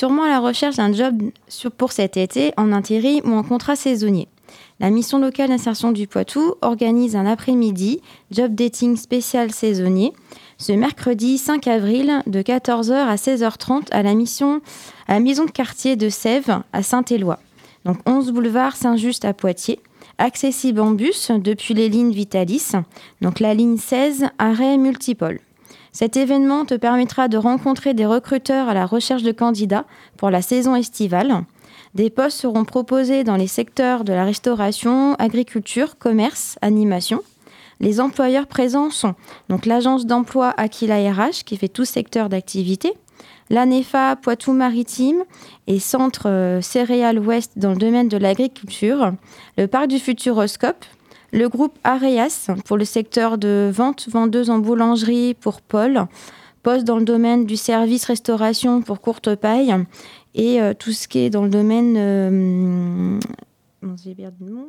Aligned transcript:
Sûrement 0.00 0.22
à 0.22 0.28
la 0.28 0.38
recherche 0.38 0.76
d'un 0.76 0.92
job 0.92 1.20
pour 1.76 1.90
cet 1.90 2.16
été 2.16 2.52
en 2.56 2.70
intérim 2.72 3.20
ou 3.24 3.34
en 3.34 3.42
contrat 3.42 3.74
saisonnier. 3.74 4.28
La 4.78 4.90
mission 4.90 5.18
locale 5.18 5.48
d'insertion 5.48 5.90
du 5.90 6.06
Poitou 6.06 6.54
organise 6.62 7.16
un 7.16 7.26
après-midi 7.26 8.00
job 8.30 8.54
dating 8.54 8.96
spécial 8.96 9.50
saisonnier 9.50 10.12
ce 10.56 10.70
mercredi 10.70 11.36
5 11.36 11.66
avril 11.66 12.22
de 12.28 12.42
14h 12.42 12.92
à 12.92 13.16
16h30 13.16 13.88
à 13.90 14.04
la, 14.04 14.14
mission, 14.14 14.60
à 15.08 15.14
la 15.14 15.20
maison 15.20 15.46
de 15.46 15.50
quartier 15.50 15.96
de 15.96 16.08
Sèvres 16.08 16.62
à 16.72 16.84
Saint-Éloi. 16.84 17.40
Donc 17.84 17.96
11 18.06 18.30
boulevard 18.30 18.76
Saint-Just 18.76 19.24
à 19.24 19.34
Poitiers. 19.34 19.80
Accessible 20.18 20.80
en 20.80 20.92
bus 20.92 21.32
depuis 21.32 21.74
les 21.74 21.88
lignes 21.88 22.12
Vitalis, 22.12 22.72
donc 23.20 23.38
la 23.38 23.54
ligne 23.54 23.78
16, 23.78 24.26
arrêt 24.38 24.76
multipole. 24.76 25.40
Cet 25.98 26.16
événement 26.16 26.64
te 26.64 26.74
permettra 26.74 27.26
de 27.26 27.36
rencontrer 27.36 27.92
des 27.92 28.06
recruteurs 28.06 28.68
à 28.68 28.72
la 28.72 28.86
recherche 28.86 29.24
de 29.24 29.32
candidats 29.32 29.84
pour 30.16 30.30
la 30.30 30.42
saison 30.42 30.76
estivale. 30.76 31.42
Des 31.96 32.08
postes 32.08 32.38
seront 32.38 32.64
proposés 32.64 33.24
dans 33.24 33.34
les 33.34 33.48
secteurs 33.48 34.04
de 34.04 34.12
la 34.12 34.24
restauration, 34.24 35.16
agriculture, 35.16 35.98
commerce, 35.98 36.56
animation. 36.62 37.20
Les 37.80 37.98
employeurs 37.98 38.46
présents 38.46 38.90
sont 38.90 39.16
donc 39.48 39.66
l'agence 39.66 40.06
d'emploi 40.06 40.54
Aquila 40.56 40.98
RH 41.10 41.42
qui 41.44 41.56
fait 41.56 41.66
tout 41.66 41.84
secteur 41.84 42.28
d'activité, 42.28 42.92
l'ANEFA 43.50 44.14
Poitou-Maritime 44.14 45.24
et 45.66 45.80
Centre 45.80 46.28
euh, 46.28 46.60
Céréales 46.60 47.18
Ouest 47.18 47.54
dans 47.56 47.70
le 47.70 47.76
domaine 47.76 48.06
de 48.06 48.18
l'agriculture, 48.18 49.14
le 49.56 49.66
Parc 49.66 49.88
du 49.88 49.98
Futuroscope 49.98 50.84
le 51.32 51.48
groupe 51.48 51.78
Areas 51.84 52.48
pour 52.64 52.76
le 52.76 52.84
secteur 52.84 53.38
de 53.38 53.70
vente, 53.72 54.08
vendeuse 54.08 54.50
en 54.50 54.58
boulangerie 54.58 55.34
pour 55.34 55.60
Paul, 55.60 56.06
poste 56.62 56.84
dans 56.84 56.98
le 56.98 57.04
domaine 57.04 57.46
du 57.46 57.56
service 57.56 58.04
restauration 58.04 58.82
pour 58.82 59.00
Courte 59.00 59.34
Paille 59.34 59.74
et 60.34 60.60
euh, 60.60 60.74
tout 60.74 60.92
ce 60.92 61.08
qui 61.08 61.20
est 61.20 61.30
dans 61.30 61.44
le 61.44 61.50
domaine. 61.50 61.94
Euh, 61.96 63.18
j'ai 64.02 64.14
perdu 64.14 64.44
le 64.44 64.52
nom. 64.52 64.66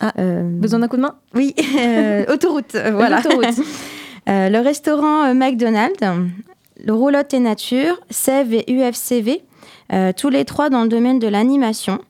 Ah, 0.00 0.12
euh, 0.18 0.42
besoin 0.42 0.80
d'un 0.80 0.88
coup 0.88 0.96
de 0.96 1.02
main? 1.02 1.16
Oui, 1.34 1.54
autoroute, 2.28 2.74
voilà. 2.74 3.20
le 4.26 4.58
restaurant 4.60 5.34
McDonald's, 5.34 6.00
le 6.84 6.92
Roulotte 6.92 7.32
et 7.32 7.38
Nature, 7.38 8.00
SEV 8.10 8.64
et 8.66 8.72
UFCV, 8.72 9.42
tous 10.16 10.28
les 10.30 10.44
trois 10.44 10.68
dans 10.68 10.82
le 10.82 10.88
domaine 10.88 11.20
de 11.20 11.28
l'animation 11.28 12.00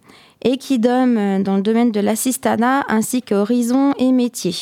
et 0.44 0.58
qui 0.58 0.80
euh, 0.84 1.42
dans 1.42 1.56
le 1.56 1.62
domaine 1.62 1.90
de 1.90 2.00
l'assistanat 2.00 2.84
ainsi 2.88 3.22
qu'horizon 3.22 3.92
et 3.98 4.12
métier. 4.12 4.54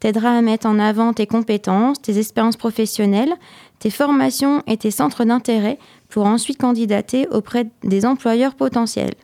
t'aidera 0.00 0.36
à 0.36 0.42
mettre 0.42 0.66
en 0.66 0.78
avant 0.78 1.12
tes 1.12 1.26
compétences, 1.26 2.00
tes 2.00 2.18
expériences 2.18 2.56
professionnelles, 2.56 3.34
tes 3.78 3.90
formations 3.90 4.62
et 4.66 4.76
tes 4.76 4.90
centres 4.90 5.24
d'intérêt 5.24 5.78
pour 6.08 6.26
ensuite 6.26 6.58
candidater 6.58 7.28
auprès 7.28 7.66
des 7.84 8.04
employeurs 8.04 8.54
potentiels. 8.54 9.14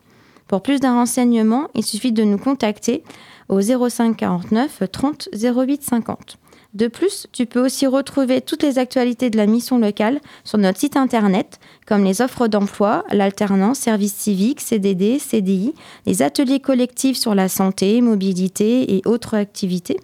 Pour 0.49 0.63
plus 0.63 0.81
d'un 0.81 0.95
renseignement, 0.95 1.69
il 1.75 1.85
suffit 1.85 2.13
de 2.13 2.23
nous 2.23 2.39
contacter 2.39 3.03
au 3.49 3.61
05 3.61 4.17
49 4.17 4.83
30 4.91 5.29
08 5.33 5.83
50. 5.83 6.39
De 6.75 6.89
plus, 6.89 7.29
tu 7.31 7.47
peux 7.47 7.65
aussi 7.65 7.87
retrouver 7.87 8.41
toutes 8.41 8.65
les 8.65 8.81
actualités 8.81 9.31
de 9.31 9.37
la 9.37 9.47
mission 9.47 9.79
locale 9.79 10.21
sur 10.43 10.59
notre 10.59 10.81
site 10.81 10.97
internet, 10.97 11.61
comme 11.87 12.03
les 12.03 12.21
offres 12.21 12.49
d'emploi, 12.49 13.05
l'alternance, 13.13 13.79
service 13.79 14.15
civique, 14.15 14.61
CDD, 14.61 15.21
CDI, 15.21 15.73
les 16.05 16.21
ateliers 16.21 16.59
collectifs 16.59 17.17
sur 17.17 17.37
la 17.37 17.49
santé, 17.49 18.01
mobilité 18.01 18.97
et 18.97 19.03
autres 19.07 19.35
activités, 19.35 20.01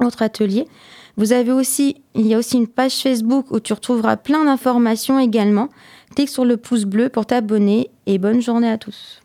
autres 0.00 0.22
ateliers. 0.22 0.68
Vous 1.16 1.32
avez 1.32 1.50
aussi, 1.50 1.96
il 2.14 2.28
y 2.28 2.34
a 2.34 2.38
aussi 2.38 2.56
une 2.56 2.68
page 2.68 3.02
Facebook 3.02 3.50
où 3.50 3.58
tu 3.58 3.72
retrouveras 3.72 4.16
plein 4.16 4.44
d'informations 4.44 5.18
également. 5.18 5.70
Clique 6.14 6.28
sur 6.28 6.44
le 6.44 6.56
pouce 6.56 6.84
bleu 6.84 7.08
pour 7.08 7.26
t'abonner 7.26 7.90
et 8.06 8.18
bonne 8.18 8.40
journée 8.40 8.70
à 8.70 8.78
tous. 8.78 9.22